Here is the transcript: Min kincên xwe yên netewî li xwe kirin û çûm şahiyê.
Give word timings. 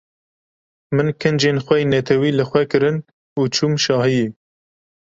Min 0.95 1.07
kincên 1.21 1.57
xwe 1.65 1.75
yên 1.81 1.89
netewî 1.95 2.29
li 2.37 2.45
xwe 2.49 2.61
kirin 2.71 2.97
û 3.39 3.41
çûm 3.55 3.73
şahiyê. 3.83 4.27